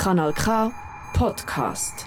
[0.00, 0.72] Kanal K
[1.12, 2.06] Podcast.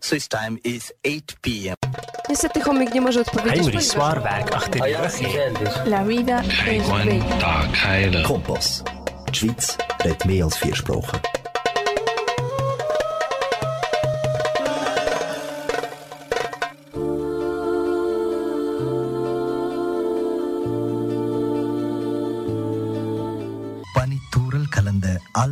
[0.00, 1.74] Swiss time is 8 p.m.
[2.28, 3.62] Niestety chomik nie może odpowiedzieć.
[3.62, 5.86] Heinrich achter die Rüche.
[5.86, 8.22] La vida es bella.
[8.22, 8.84] Kompass.
[9.28, 11.37] Die Schweiz redet mehr als vier Sprachen.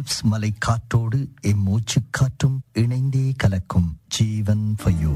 [0.06, 3.88] Alps மலை காற்றோடு M மூச்சு காற்றும் இணைந்தே கலக்கும்.
[4.08, 5.12] ஜீவன் ஃபயோ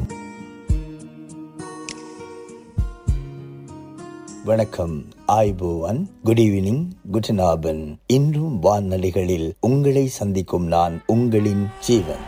[4.45, 4.97] வணக்கம்.
[5.29, 12.25] ஆய்போவன் good evening குட் நாபன் இன்றும் வானொலிகளில் உங்களை சந்திக்கும் நான் உங்களின் ஜீவன்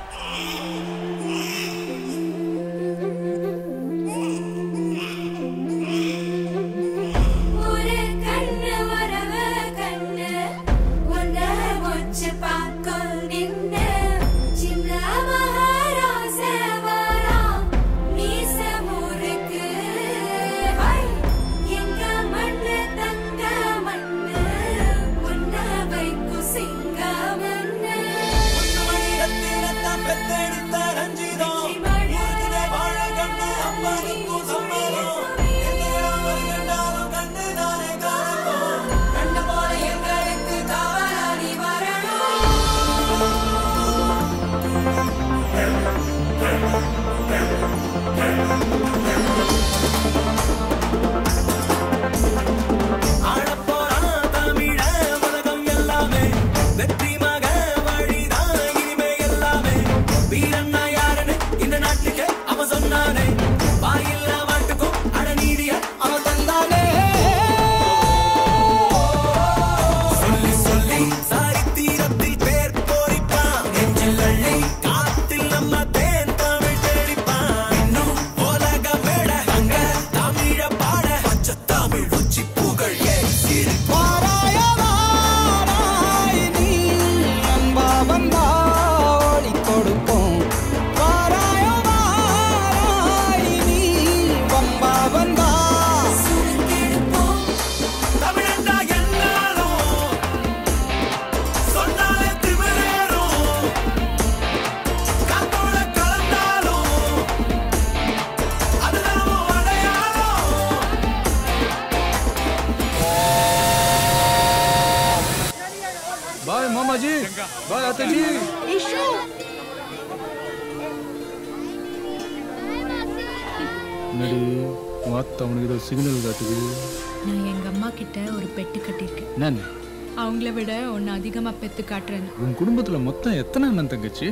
[132.42, 134.28] உன் குடும்பத்துல மொத்தம் எத்தனை அண்ணன் தங்கச்சி?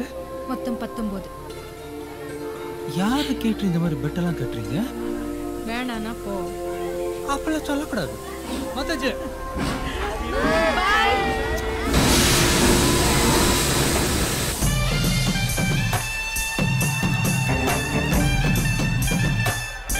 [0.48, 1.28] மொத்தம் பத்தொன்பது
[3.00, 4.78] யாரை கேட்டு இந்த மாதிரி பெட்டெல்லாம் கட்டுறீங்க?
[5.68, 6.34] வேணானா போ.
[7.34, 8.14] அப்பெல்லாம் சொல்லக்கூடாது.
[8.76, 9.12] மத்தாச்சு.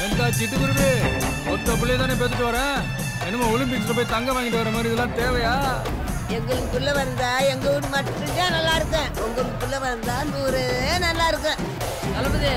[0.00, 0.91] ஏன்டா சிட்டுக்குருவி
[1.47, 2.78] மொத்த பிள்ளைய தானே பெத்துட்டு வரேன்
[3.26, 5.54] என்னமோ ஒலிம்பிக்ஸ்ல போய் தங்க வாங்கிட்டு வர மாதிரி இதெல்லாம் தேவையா?
[6.37, 10.63] எங்களுக்குள்ள வந்தா எங்க ஊர் மட்டும்தான் நல்லா இருக்கேன் உங்களுக்குள்ள வந்தா நூறு
[10.99, 11.61] நல்லா இருக்கேன்
[12.15, 12.51] தளபதி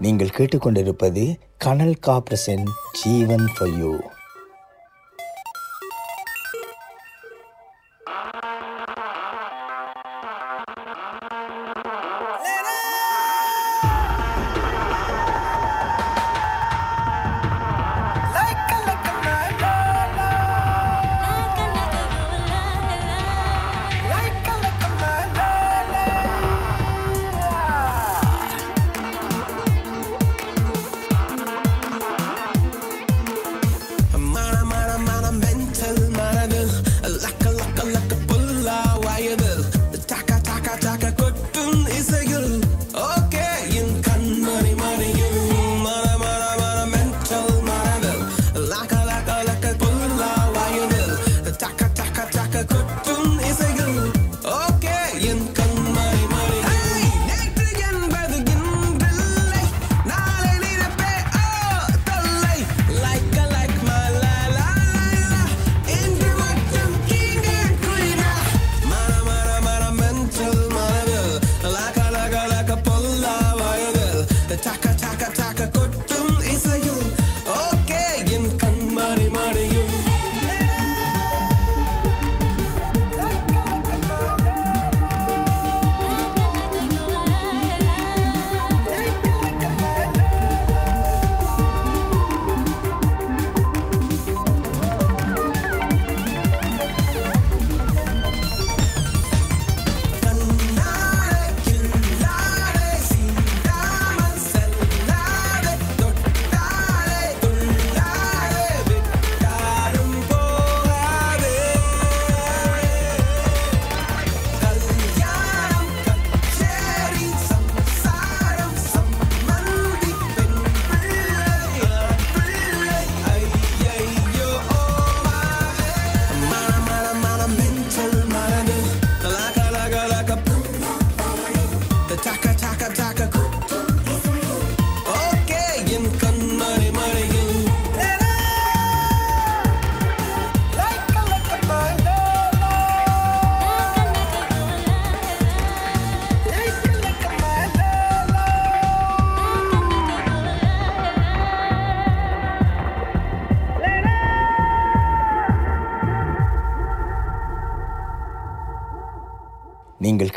[0.00, 1.22] நீங்கள் கேட்டுக்கொண்டிருப்பது
[1.58, 2.64] கனல் காப்ரசன்
[3.02, 3.92] ஜீவன் ஃபார் யூ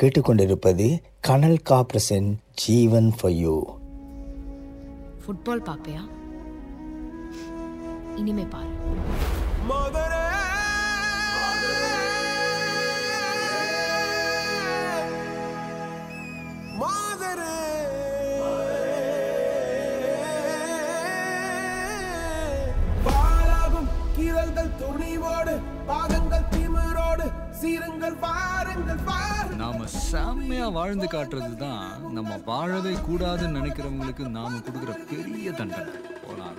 [0.02, 0.86] கேட்டுக்கொண்டிருப்பது
[1.20, 3.56] கனல் காப்ரசன் Jeevan for you
[5.24, 6.04] football Pappaiah?
[8.16, 8.72] இனிமே பாரு.
[24.80, 25.09] துணி
[27.60, 35.52] சீருங்கள் பாருங்கள் பாருங்கள் நாம செம்மையா வாழ்ந்து காட்டுறது தான் நம்ம வாழவே கூடாதுன்னு நினைக்கிறவங்களுக்கு நாம கொடுக்குற பெரிய
[35.52, 35.94] தண்டனை.
[36.22, 36.58] போலாம்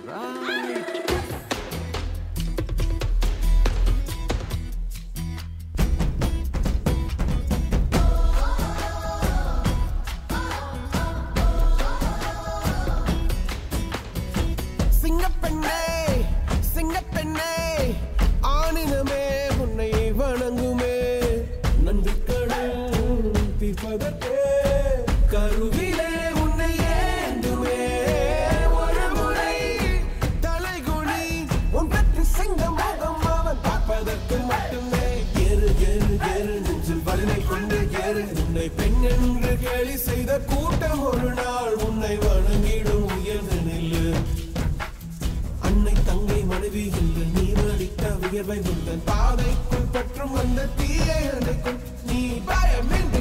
[46.71, 49.01] செவி இல்லை நீ வடித்த உயர்வை முந்தன்.
[49.05, 51.79] பாதைக்குள் பற்றும் வந்த தீயை அணைக்கும்.
[52.09, 53.20] நீ பயமின்றி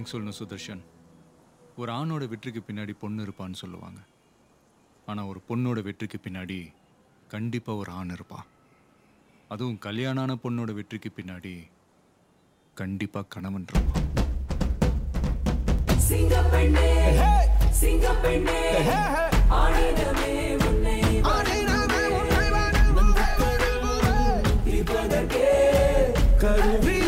[0.00, 0.82] தேங்க்ஸ் சொல்லணும் சுதர்ஷன்.
[1.80, 4.00] ஒரு ஆணோட வெற்றிக்கு பின்னாடி பொண்ணு இருப்பான்னு சொல்லுவாங்க.
[5.10, 6.58] ஆனால் ஒரு பொண்ணோட வெற்றிக்கு பின்னாடி
[7.34, 8.46] கண்டிப்பாக ஒரு ஆண் இருப்பான்
[9.48, 11.54] அதுவும் கல்யாணான பொண்ணோட வெற்றிக்கு பின்னாடி
[12.74, 14.08] கண்டிப்பாக கணவன் இருப்பான்.
[26.44, 26.99] கருவி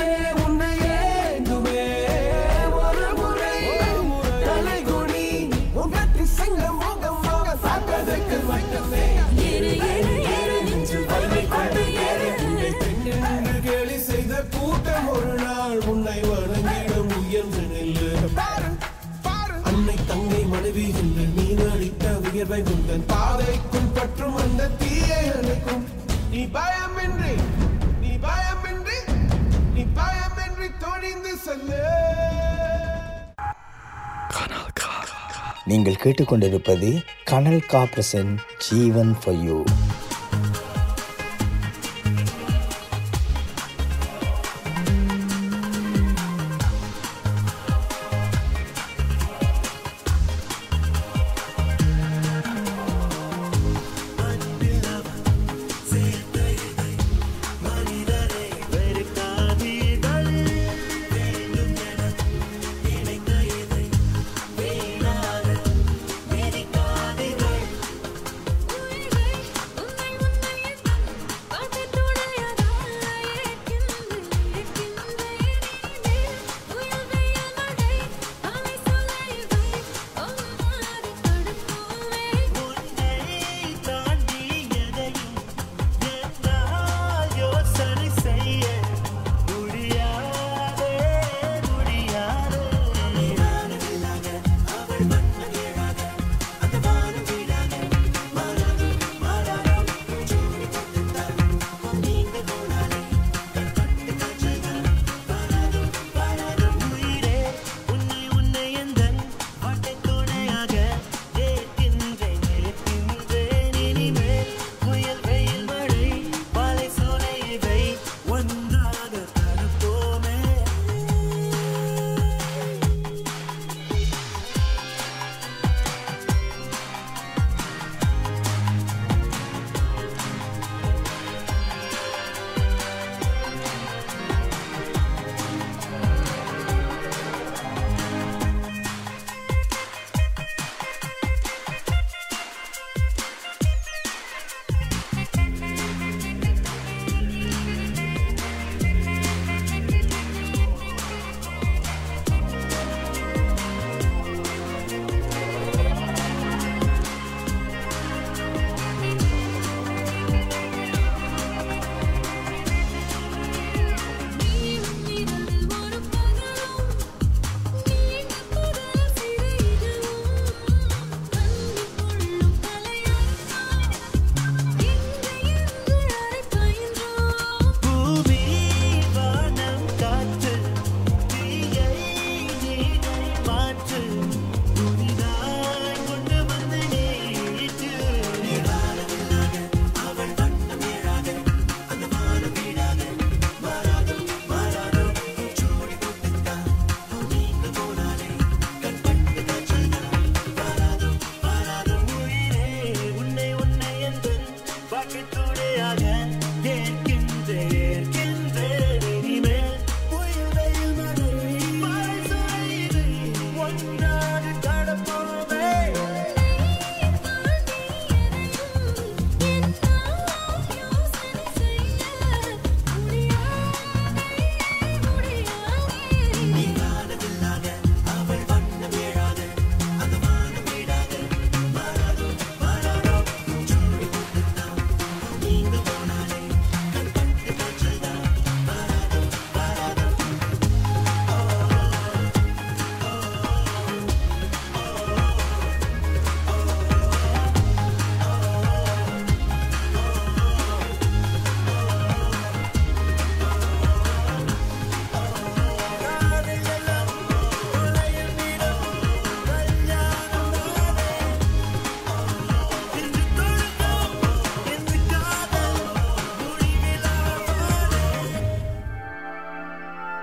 [22.44, 25.82] உயர்வை உந்தன் பாதைக்கும் பற்றும் அந்த தீயை அணைக்கும்.
[26.32, 27.34] நீ பயமின்றி
[28.02, 28.96] நீ பயமின்றி
[29.74, 31.82] நீ பயமின்றி துணிந்து செல்லு.
[35.70, 36.90] நீங்கள் கேட்டுக்கொண்டிருப்பது
[37.30, 38.32] கனல் காப்ரசன்
[38.66, 39.42] ஜீவன் ஃபார்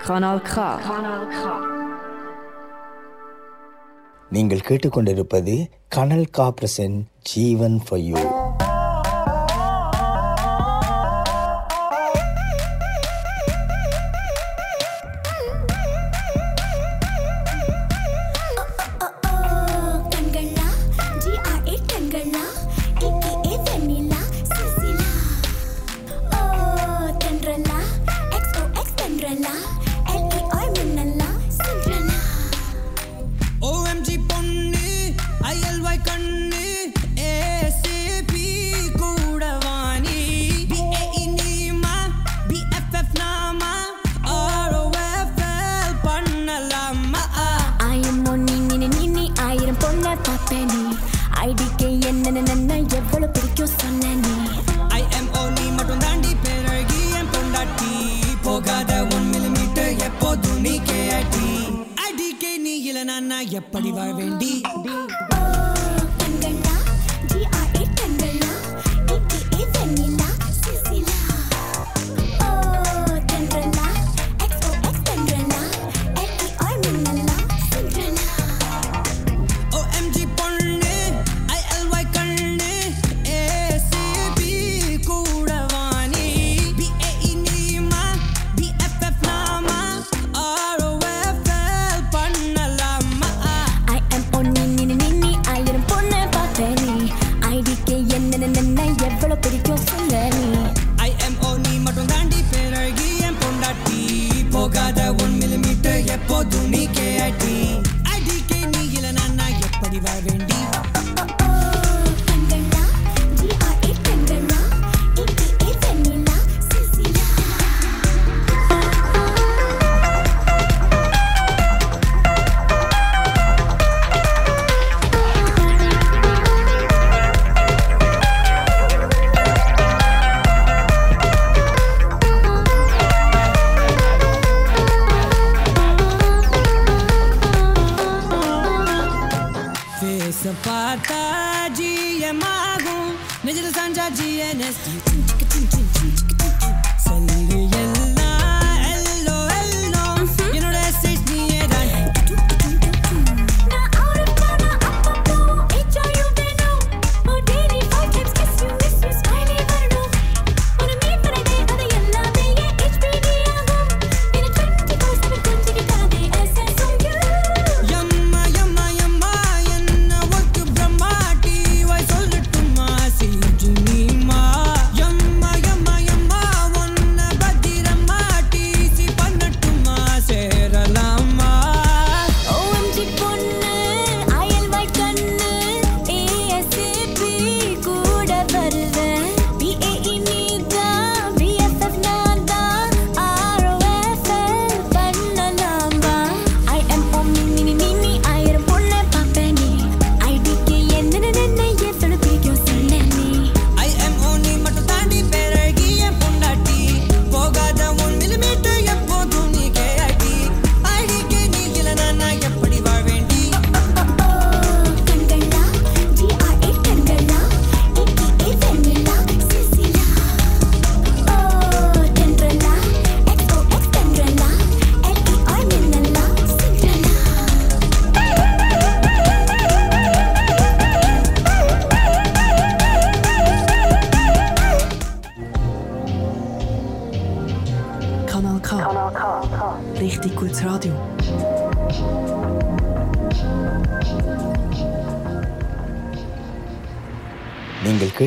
[0.09, 0.61] Kanal K.
[4.29, 5.53] நீங்கள் கேட்டுக்கொண்டிருப்பது
[5.89, 8.03] கனல் காப்ரசன் ஜீவன் ஃபார்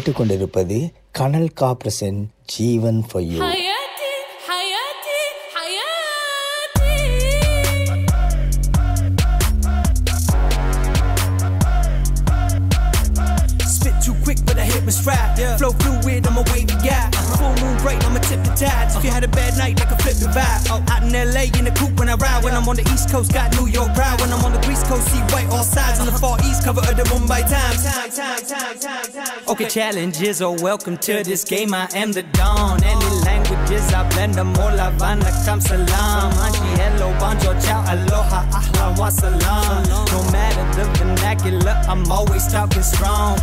[0.04, 0.76] கேட்டுக்கொண்டிருப்பது
[1.12, 2.18] கனல் காப்ரசன்
[2.52, 3.26] Jeevan for
[29.72, 31.72] challenges are welcome to this game.
[31.72, 32.84] I am the dawn.
[32.84, 34.76] Any languages I blend them all.
[35.60, 36.32] Salam.
[36.44, 38.44] Anji, hello, bonjour, ciao, aloha.
[40.12, 43.38] No matter the vernacular, I'm always talking strong.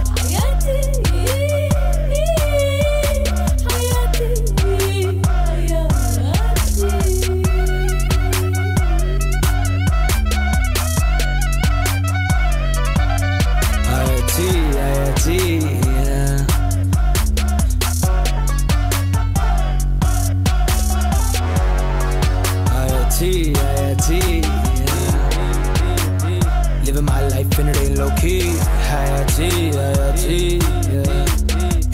[30.29, 31.25] Yeah.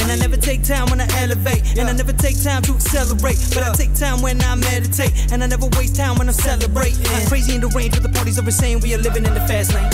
[0.06, 1.78] And I never take time when I elevate.
[1.78, 3.40] And I never take time to accelerate.
[3.54, 5.12] But I take time when I meditate.
[5.32, 6.94] And I never waste time when I celebrate.
[7.10, 9.42] I'm crazy in the range with the parties over saying we are living in the
[9.48, 9.90] fast lane.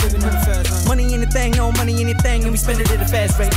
[0.86, 3.56] Money anything, no money anything, and we spend it at a fast rate.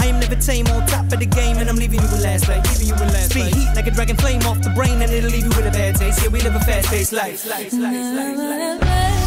[0.00, 2.44] I am never tame on top of the game, and I'm leaving you with last
[2.44, 2.62] place.
[3.30, 5.70] Speed heat like a dragon flame off the brain, and it'll leave you with a
[5.70, 6.22] bad taste.
[6.22, 7.46] Yeah, we live a fast paced life.
[7.48, 9.21] life, life, life, life.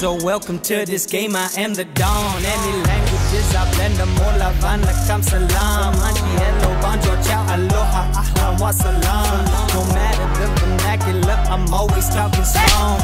[0.00, 1.34] Are welcome to this game.
[1.34, 2.44] I am the dawn.
[2.44, 4.38] Any languages, I blend them all.
[4.38, 5.92] Havana, come salam.
[5.92, 9.44] Hello, ciao, aloha, ahlan, wa salam.
[9.74, 13.00] No matter the vernacular, I'm always talking strong.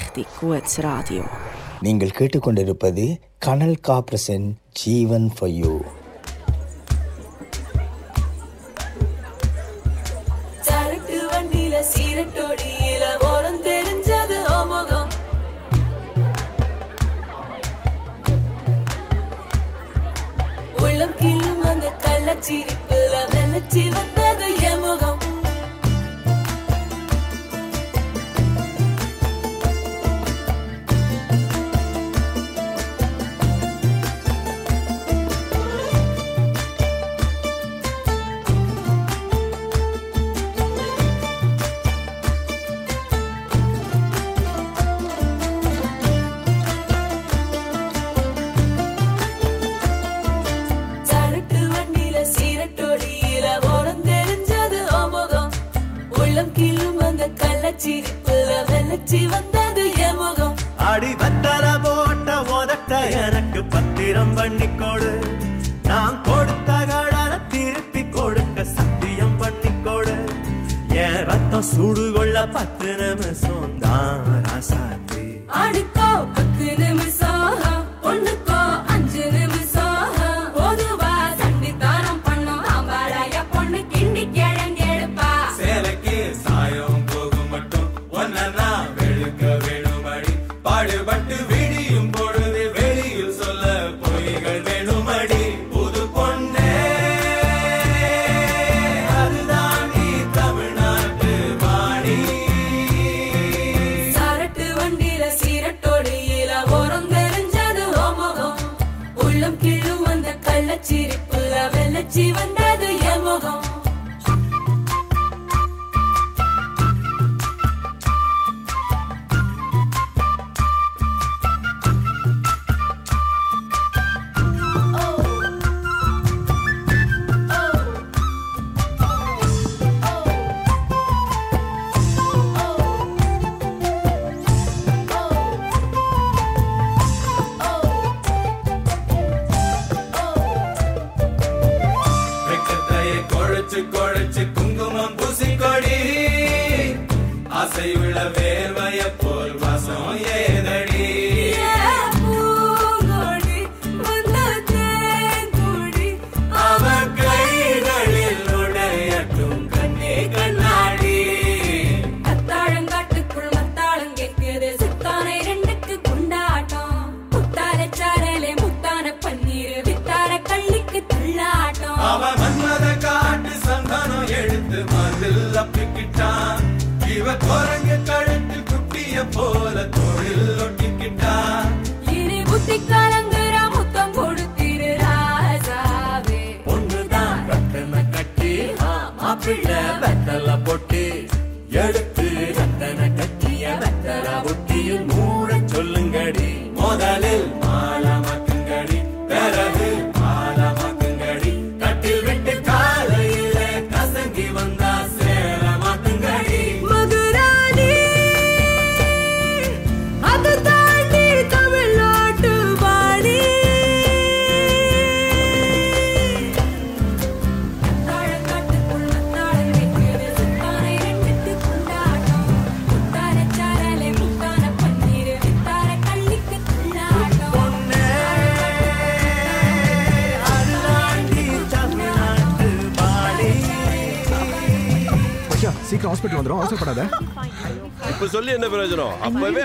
[0.00, 1.22] Richtig gutes Radio.
[1.80, 3.04] நீங்கள் கேட்டுக்கொண்டிருப்பது
[3.38, 4.46] கனல் காப்ரசன்
[4.80, 5.72] Jeevan for you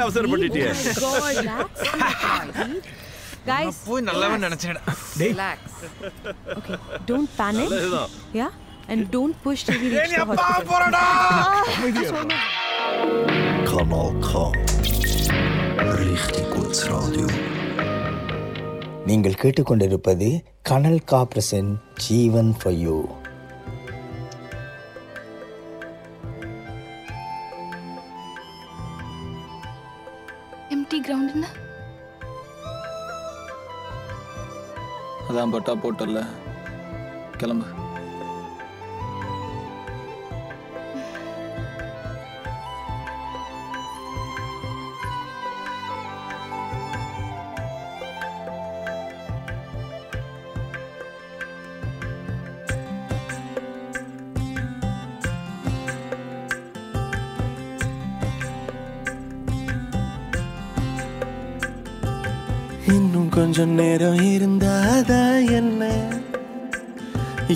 [0.05, 0.69] அவசரப்பட்டுட்டியே
[3.85, 4.01] போய்
[4.37, 4.79] நினைச்சேன்.
[10.69, 11.03] போறடா
[13.69, 14.31] Kanal K.
[16.01, 17.27] Richtig gutes Radio.
[19.05, 21.27] நீங்கள் கேட்டுக்கொண்டிருப்பது கனல் கா
[22.07, 22.95] ஜீவன் for you
[35.45, 36.19] அதான் பட்டா போட்டல
[37.39, 37.67] கிளம்பு.
[62.95, 64.64] இன்னும் கொஞ்சம் நேரம் இருந்த
[64.95, 65.97] கதை என்ன?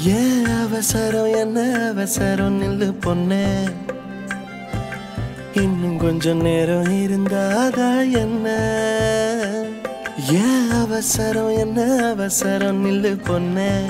[0.05, 2.61] ஏன் அவசரம் என்ன அவசரம்?
[2.61, 3.63] நில்லு பொண்ணு.
[5.53, 8.47] இன்னும் கொஞ்சம் நேரம் இருந்தாதா என்ன?
[10.31, 12.85] ஏன் அவசரம் என்ன அவசரம்?
[12.85, 13.85] நில்லு பொண்ணு.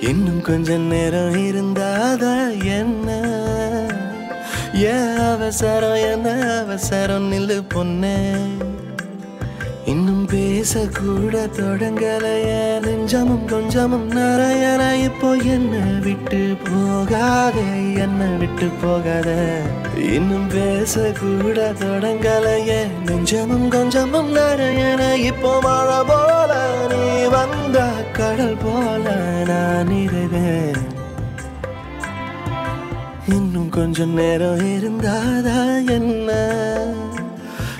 [0.00, 3.10] இன்னும் கொஞ்சம் நேரம் இருந்தாதா என்ன?
[4.74, 7.32] ஏன் அவசரம் என்ன அவசரம்?
[7.32, 8.36] நில்லு பொண்ணு.
[9.84, 12.80] இன்னும் பேசக்கூட தொடங்கலைய.
[12.80, 14.98] நெஞ்சமும் கொஞ்சமும் நிறையன.
[14.98, 17.60] இப்போ என்ன விட்டு போகாத
[17.96, 19.58] என்ன விட்டு போகாத.
[19.96, 22.86] இன்னும் பேசக்கூட தொடங்கலைய.
[23.06, 25.16] நெஞ்சமும் கொஞ்சமும் நிறையன.
[25.16, 26.52] இப்போ மழை போல
[26.90, 27.78] நீ வந்த
[28.12, 29.14] கடல் போல
[29.46, 30.80] நான் இருவேன்
[33.28, 36.32] இன்னும் கொஞ்சம் நேரம் இருந்தாதா என்ன?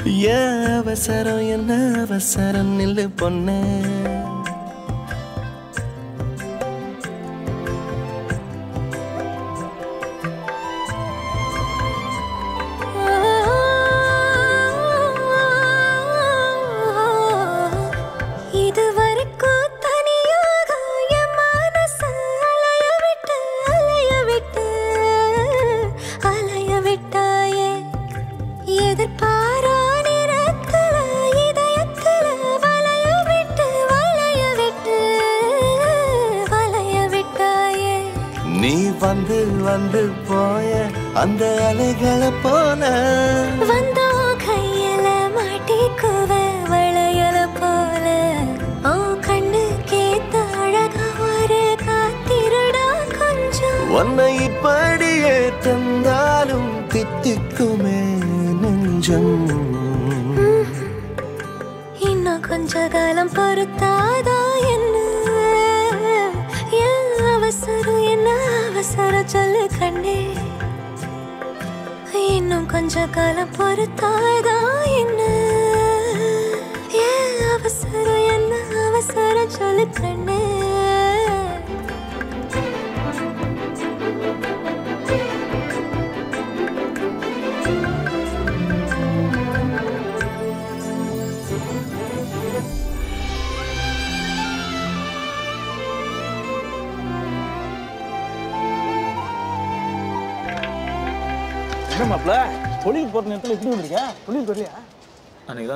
[0.05, 3.63] ஏன் அவசரம் என்ன அவசரம் நில்லு பொண்ணு?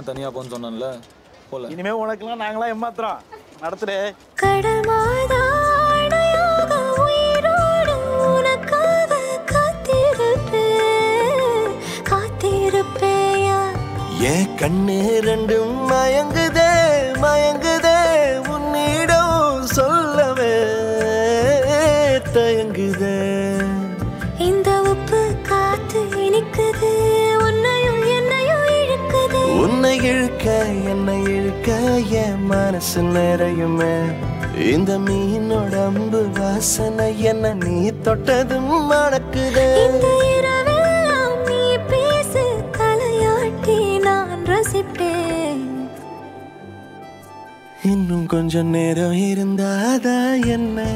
[0.06, 1.00] தனியா போன்னு சொன்னேன்ல.
[1.50, 1.66] போல.
[1.68, 3.18] இனிமே உனக்கெல்லாம் நாங்களாம் ஏமாத்துறோம்.
[12.10, 13.58] காத்திருப்பேயா?
[14.20, 14.94] ஏன் கண்ணு
[15.28, 16.45] ரெண்டும் மயங்குதே
[31.66, 33.94] இழுக்க என் மனசு நிறையுமே.
[34.72, 39.66] இந்த மீனோட அம்பு வாசனை என்ன நீ தொட்டதும் மணக்குதே.
[41.48, 42.44] நீ பேசு
[42.78, 45.64] தலையாட்டி நான் ரசிப்பேன்.
[47.82, 50.18] இன்னும் கொஞ்சம் நேரம் இருந்தாதா
[50.56, 50.86] என்ன?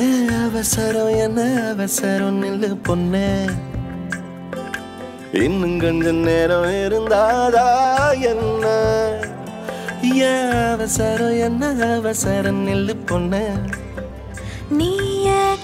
[0.00, 1.40] ஏன் அவசரம் என்ன
[1.72, 3.30] அவசரம் நில்லு பொண்ணே.
[5.44, 7.64] இன்னும் கொஞ்சம் நேரம் இருந்தாதா
[8.30, 8.66] என்ன?
[10.28, 13.44] ஏன் அவசரம் என்ன அவசரம் நில்லு பொண்ணே?
[14.68, 14.90] நீ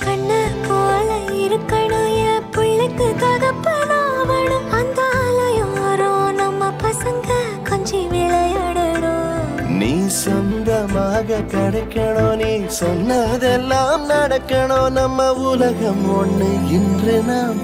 [0.05, 1.09] கண்ணு போல
[1.45, 7.31] இருக்கணும் என் பிள்ளைக்கு தகப்பனாவணும் அந்த ஆலயோரோ நம்ம பசங்க
[7.71, 9.69] கொஞ்சி விளையாடணும்.
[9.69, 14.91] நீ சொந்தமாக கிடைக்கணும் நீ சொன்னதெல்லாம் நடக்கணும்.
[14.91, 17.61] நம்ம உலகம் ஒண்ணு இன்று நாம்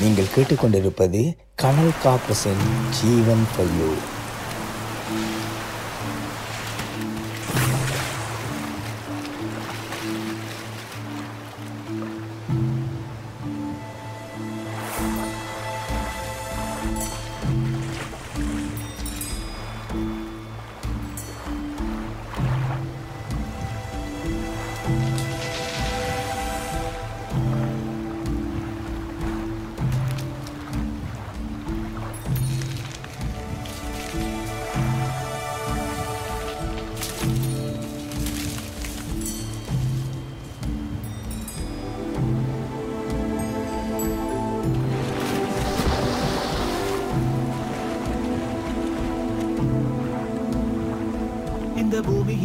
[0.00, 1.20] நீங்கள் கேட்டுக்கொண்டிருப்பது
[1.54, 3.90] கனல் காப்பசன் ஜீவன் பையோ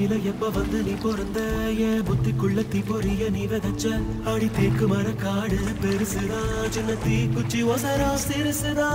[0.05, 1.39] பூமியில எப்ப வந்து நீ பிறந்த?
[1.85, 3.85] என் புத்திக்குள்ள தீ பொறிய நீ விதச்ச?
[4.31, 6.41] அடி தேக்கு மர காடு பெருசுதா?
[6.75, 8.89] சின்ன தீ குச்சி ஒசரா சிறுசுதா?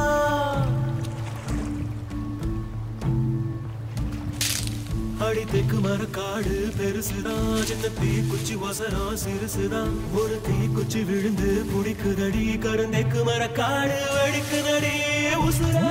[5.26, 7.34] அடி தேக்கு மர காடு பெருசுதா?
[7.70, 9.82] சின்ன தீ குச்சி ஒசரா சிறுசுதா?
[10.22, 14.94] ஒரு தீ குச்சி விழுந்து புடிக்குதடி கருந்தேக்கு மர காடு வெடிக்குதடி?
[15.48, 15.88] உசுரா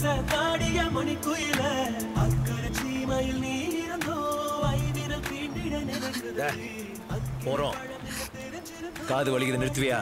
[0.00, 1.60] மனச தாடிய மணி குயில
[2.22, 4.18] அக்கறை சீமையில் நீ இருந்தோ
[4.68, 6.44] ஐவிரல் தீண்டிட நினைக்குது.
[7.44, 7.78] போறோம்.
[9.08, 9.98] காது வலிக்குது நிறுத்துவியா?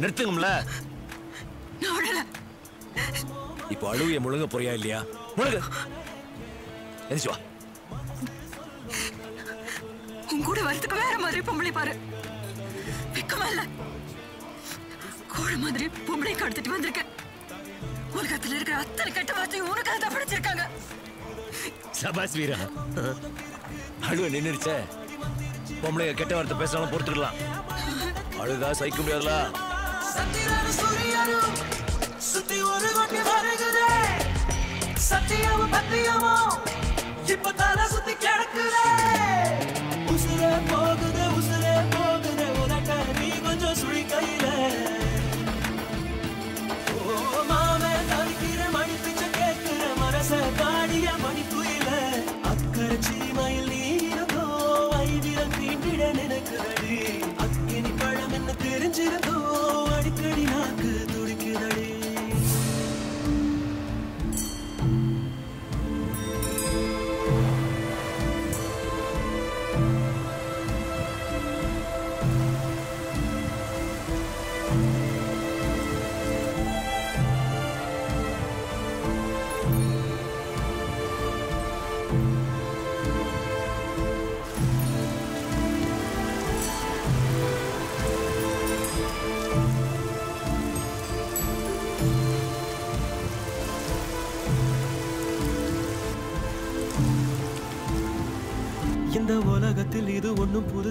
[0.00, 0.48] நிறுத்துங்கம்ல.
[3.74, 5.00] இப்போ அழுவிய முழுங்க போறியா இல்லையா?
[5.38, 5.60] முழுங்க
[7.04, 7.38] எந்திரிச்சு வா.
[10.32, 11.94] உன் கூட வரதுக்கு வேற மாதிரி பொம்பளை பாரு.
[13.16, 13.64] வெக்கமா இல்ல.
[15.34, 17.02] கோழ மாதிரி பொம்பளை கடத்திட்டு வந்திருக்க
[18.18, 20.64] உலகத்துல இருக்கிற அத்தனை கெட்ட வார்த்தையும் உனக்காக தான் படிச்சிருக்காங்க.
[22.00, 22.58] சபாஸ் வீரா
[24.08, 24.76] அழுவ நின்னுருச்சே?
[25.82, 27.38] பொம்பளைங்க கெட்ட வார்த்தை பேசினாலும் பொறுத்துக்கலாம்.
[28.42, 29.34] அழுதா சகிக்க முடியாதுல?
[32.30, 33.20] சுத்தி ஒரு கொட்டி
[35.74, 36.52] பத்தியமும்
[37.32, 37.81] இப்ப தலை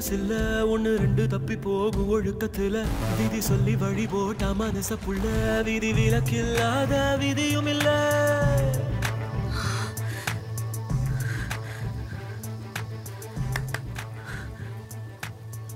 [0.02, 0.36] புதுசில்ல
[0.74, 2.78] ஒண்ணு ரெண்டு தப்பி போகும் ஒழுக்கத்துல.
[3.18, 5.26] விதி சொல்லி வழி போட்டா மனச புள்ள.
[5.64, 7.88] விதி விலக்கில்லாத விதியும் இல்ல.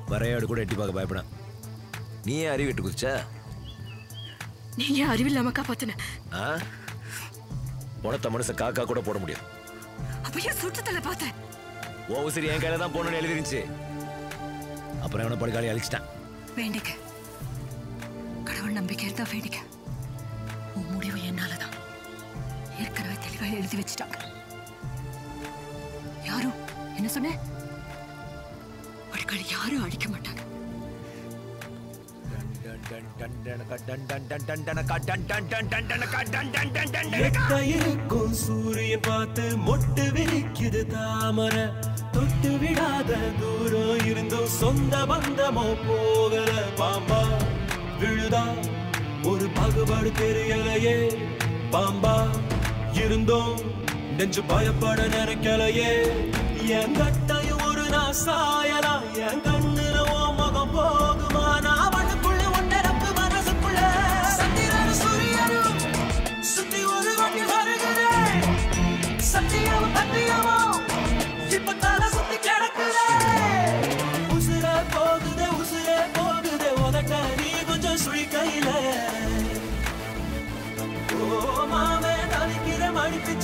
[0.10, 1.22] வரையாடு கூட எட்டி பார்க்க பயப்பட
[2.26, 3.08] நீ ஏன் அறிவிட்டு குதிச்ச?
[4.76, 5.96] நீங்க அறிவில்லாம காப்பாத்தின.
[6.36, 6.46] ஆ?
[8.04, 9.46] உனத்த மனுஷ காக்கா கூட போட முடியும்
[10.26, 11.34] அப்ப ஏன் சுற்றத்துல பார்த்தேன்
[12.10, 13.62] ஓ உசிரி என் கையில தான் போகணும்னு எழுதிருந்துச்சு.
[15.06, 16.04] அப்புறம் அவனை படுகாலி அழிச்சிட்டான்.
[16.56, 16.88] வேண்டிக்க.
[18.44, 19.56] கடவுள் நம்பிக்கை இருந்தா வேண்டிக்க.
[20.76, 21.74] உன் முடிவு என்னாலதான்.
[22.80, 24.18] ஏற்கனவே தெளிவா எழுதி வச்சுட்டாங்க.
[26.24, 26.54] யாரும்?
[26.96, 27.30] என்ன சொன்ன?
[29.12, 30.44] படுகாலி யாரும் அழிக்க மாட்டாங்க.
[37.60, 41.94] இருக்கும் சூரியன் பார்த்து மொட்டு விரிக்குது தாமரை.
[42.16, 47.22] தொட்டு விடாத தூரம் இருந்தும் சொந்த பந்தமோ போகல பாம்பா.
[48.00, 48.44] விழுதா?
[49.24, 51.24] ஒரு பாகுபாடு தெரியலையே.
[51.72, 52.16] பாம்பா
[52.94, 53.60] இருந்தோம்
[54.18, 55.92] நெஞ்சு பயப்பட நினைக்கலையே.
[56.66, 58.95] என் கட்டாயம் ஒரு நான் சாயலா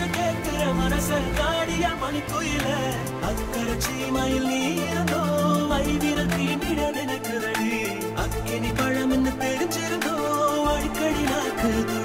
[0.02, 2.68] கொஞ்சம் கேட்கிற மனச காடிய மணி கோயில
[3.28, 5.20] அக்கறை சீமையில் நீ இருந்தோ
[5.72, 7.70] வைவிரல் தீண்டிட நினைக்கிறடி.
[8.24, 10.16] அக்கினி பழம் என்று தெரிஞ்சிருந்தோ
[10.74, 12.01] அடிக்கடி நாக்குதோ.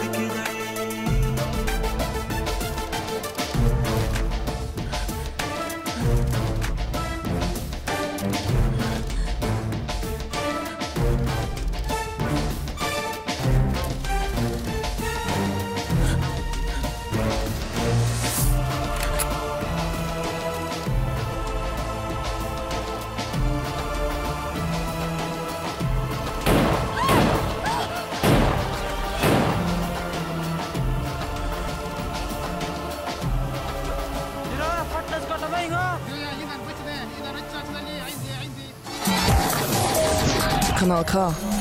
[41.17, 41.57] car.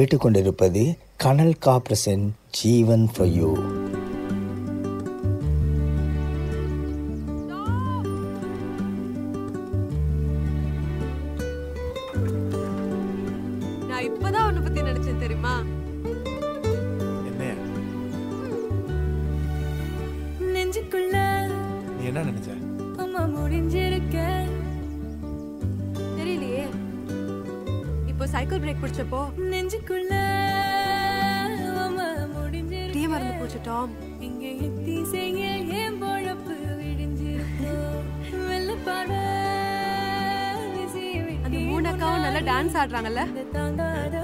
[0.00, 0.82] கேட்டுக்கொண்டிருப்பது
[1.16, 3.48] கனல் காப்ரசன் ஜீவன் ஃபார் யூ
[13.88, 15.54] நான் இப்பதான் உன்னை பத்தி நினைச்சேன் தெரியுமா?
[28.60, 30.12] சைக்கிள் பிரேக் பிடிச்சப்போ நெஞ்சுக்குள்ள
[32.94, 33.92] டீ மறந்து போச்சு டாம்
[34.26, 35.42] இங்க எத்தி செய்ய
[35.78, 37.86] ஏன் பொழப்பு விடிஞ்சிருக்கும்
[41.44, 43.22] அந்த மூணு அக்காவும் நல்லா டான்ஸ் ஆடுறாங்கல்ல?
[43.54, 44.16] தாங்காத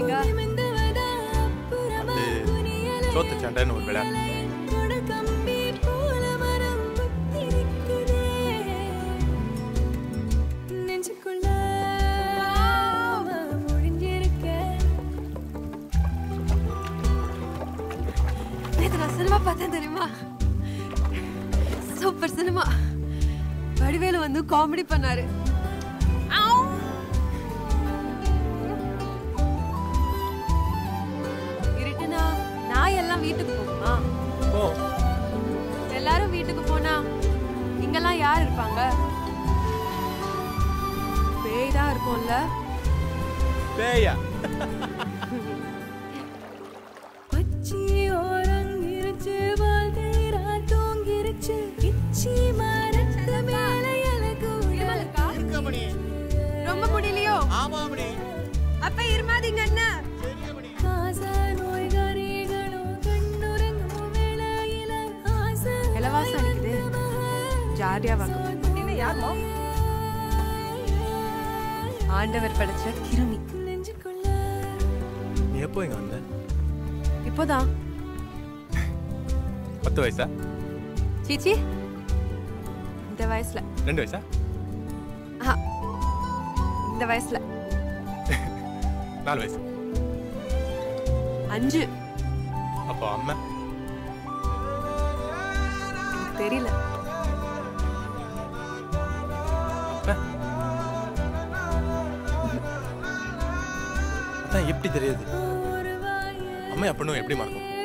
[0.00, 0.58] விளையாடுவீங்க
[3.14, 4.39] சோத்து சண்டைன்னு ஒரு விளையாட்டு.
[57.58, 58.28] முடியலையோ
[58.86, 59.86] அப்ப இருமாதீங்க அண்ணா.
[65.98, 66.72] இலவாசம் அடிக்குது.
[67.80, 68.38] ஜாலியா வாங்க
[72.18, 73.38] ஆண்டவர் படைச்ச கிருமி.
[73.66, 74.26] நெஞ்சுக்குள்ள.
[75.52, 76.16] நீ எப்போ இங்க வந்த?
[77.30, 77.68] இப்போதான்.
[79.84, 80.26] பத்து வயசா?
[81.28, 81.54] சீச்சி.
[83.10, 83.62] இந்த வயசுல.
[83.84, 84.20] ரெண்டு வயசா?
[87.00, 87.38] இந்த வயசுல.
[89.24, 89.58] நாலு வயசு.
[91.48, 91.88] அஞ்சு.
[92.88, 93.34] அப்போ அம்மா.
[96.38, 96.68] தெரியல.
[104.50, 105.24] அதான் எப்படி தெரியுது?
[106.70, 107.79] அம்மா அப்படின்னு எப்படி மறக்கும்?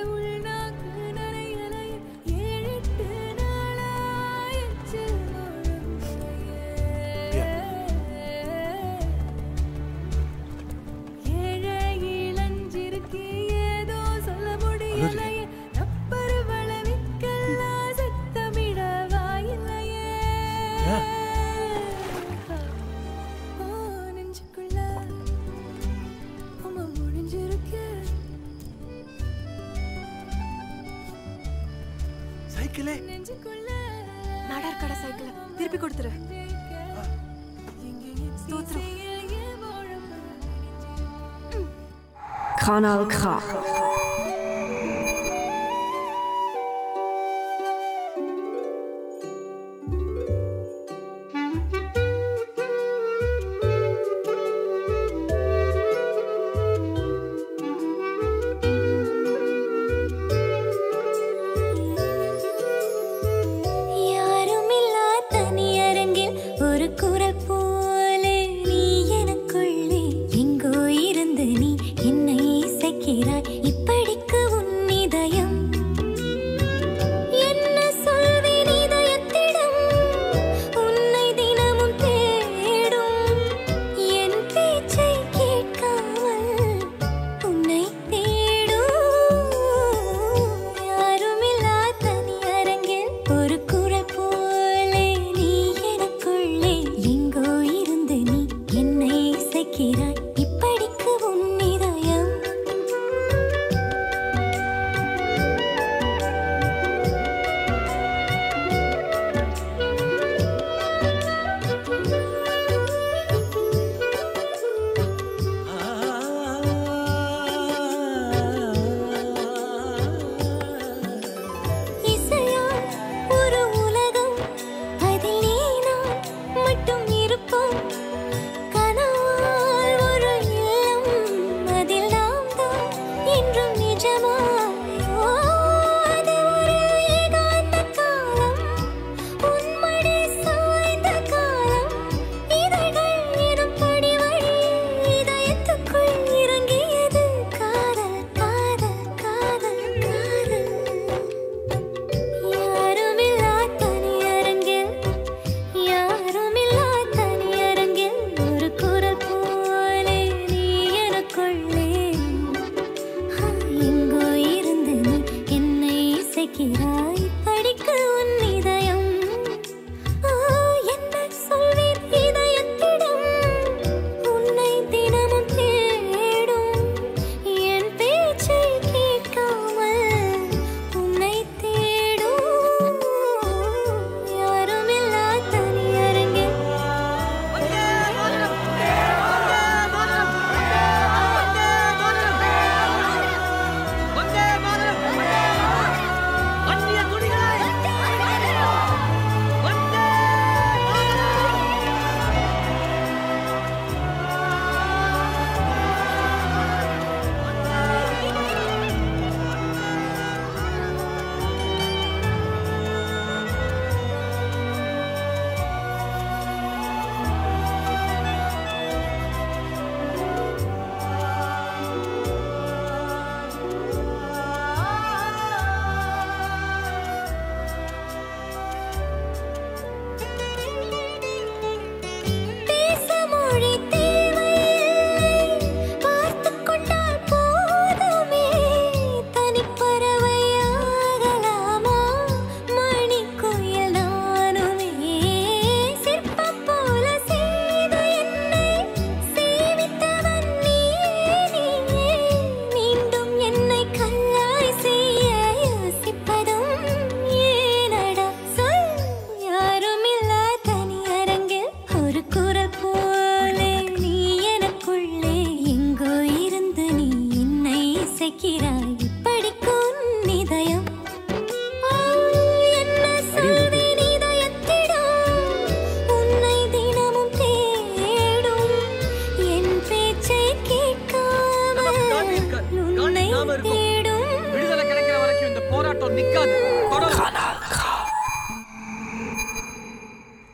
[42.96, 43.55] 好卡。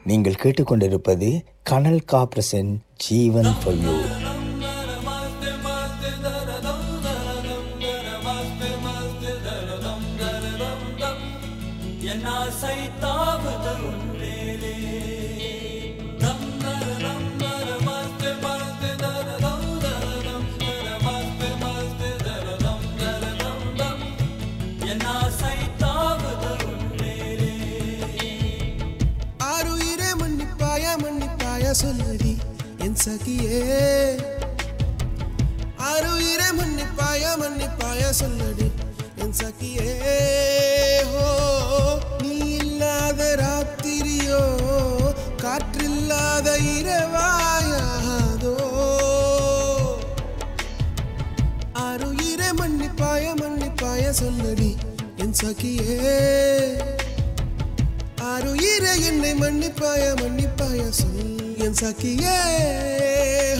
[0.05, 1.29] நீங்கள் கேட்டுக்கொண்டிருப்பது
[1.63, 2.71] கனல் காப்ரசன்
[3.07, 4.30] ஜீவன் பொய்யூர்
[33.05, 33.59] சகியே.
[35.77, 38.67] அருயிர மன்னிப்பாய மன்னிப்பாய சொல்லடி
[39.15, 39.91] என் சகியே.
[41.11, 41.29] ஹோ
[42.21, 44.43] நீ இல்லாத ராத்திரியோ
[45.43, 48.55] காற்றில்லாத இரவாயாதோ.
[51.71, 54.71] அருயிர மன்னிப்பாய மன்னிப்பாய சொல்லடி
[55.17, 55.99] என் சகியே.
[58.15, 61.30] அருயிர என்னை மன்னிப்பாய மன்னிப்பாய சொல்லு.
[61.51, 63.50] piensa quién es.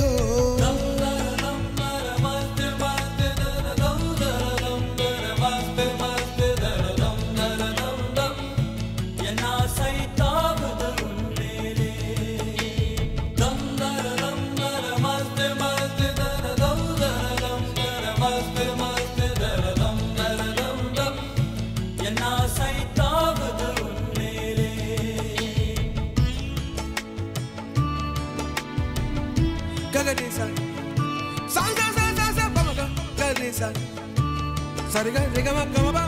[34.93, 36.00] சரிக நிகம கமப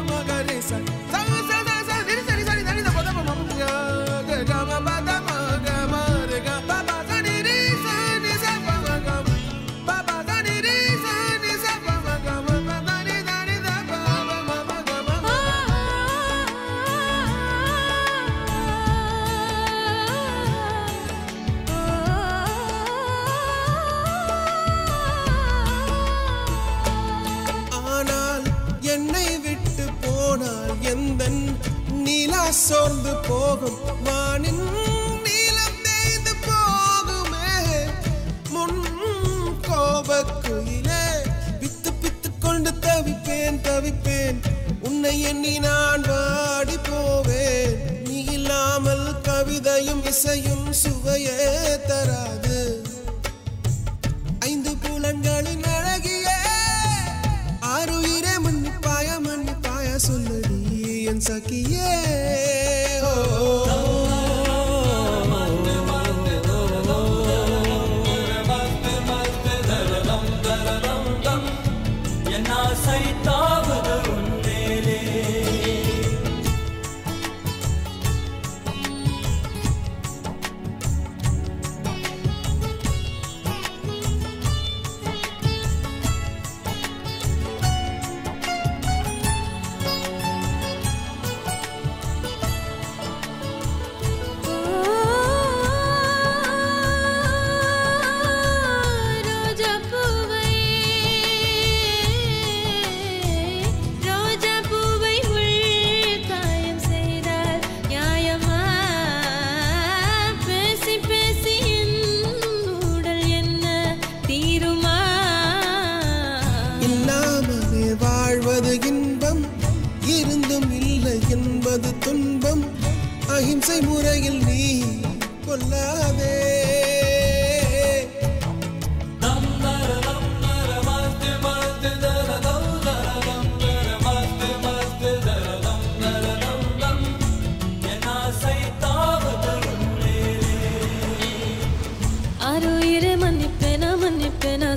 [125.53, 126.31] கொல்லாதே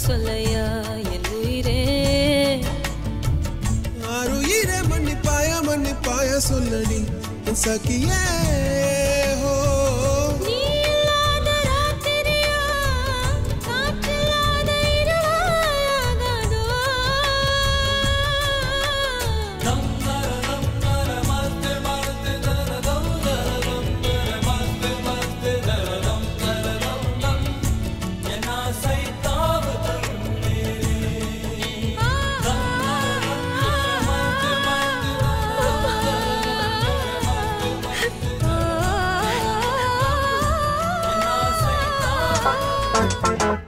[0.07, 0.65] சொல்லையா
[1.13, 1.79] என் உயிரே.
[4.09, 7.01] ஆறு உயிரே மன்னிப்பாயா மன்னிப்பாயா சொல்லடி
[7.45, 8.21] என் சக்கியே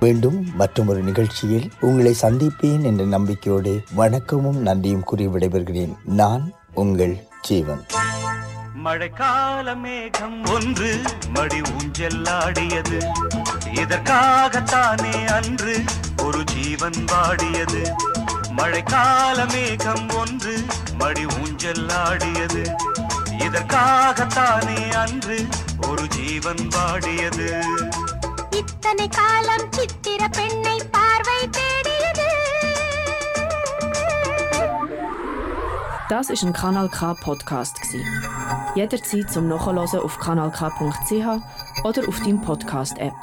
[0.00, 5.94] மீண்டும் மற்றொரு நிகழ்ச்சியில் உங்களை சந்திப்பேன் என்ற நம்பிக்கையோடு வணக்கமும் நன்றியும் கூறி விடைபெறுகிறேன்.
[6.04, 7.86] நான் உங்கள் ஜீவன்.
[8.84, 13.00] மழைக்கால மேகம் ஒன்று மடி ஊஞ்சல்லாடியது
[13.74, 15.82] இதற்காகத்தானே அன்று
[16.22, 17.82] ஒரு ஜீவன் வாடியது.
[18.56, 20.64] மழைக்கால மேகம் ஒன்று
[20.98, 22.74] மடி ஊஞ்சல்லாடியது
[23.38, 25.46] இதற்காகத்தானே அன்று
[25.88, 27.62] ஒரு ஜீவன் வாடியது.
[28.59, 32.29] இத்தனை காலம் சித்திர பெண்ணை பார்வை தேடியது
[36.09, 38.01] Das ist ein Kanal K Podcast gsi.
[38.79, 41.27] Jederzeit zum Nachhören auf kanalk.ch
[41.87, 43.19] oder auf deinem Podcast App.